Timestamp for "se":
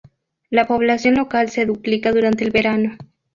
1.51-1.67